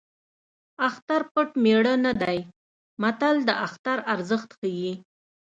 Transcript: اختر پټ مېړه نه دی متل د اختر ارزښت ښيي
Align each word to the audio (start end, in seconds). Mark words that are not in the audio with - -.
اختر 0.87 1.21
پټ 1.33 1.49
مېړه 1.63 1.93
نه 2.05 2.13
دی 2.21 2.39
متل 3.01 3.35
د 3.47 3.49
اختر 3.65 3.97
ارزښت 4.13 4.49
ښيي 4.59 4.93